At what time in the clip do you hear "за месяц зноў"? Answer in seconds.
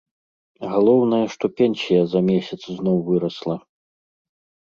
2.13-2.97